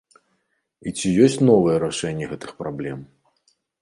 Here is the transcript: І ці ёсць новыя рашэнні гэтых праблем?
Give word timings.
І 0.87 0.93
ці 1.01 1.11
ёсць 1.25 1.37
новыя 1.49 1.77
рашэнні 1.85 2.31
гэтых 2.33 2.57
праблем? 2.63 2.99